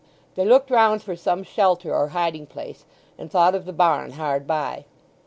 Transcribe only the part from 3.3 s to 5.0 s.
of the barn hard by.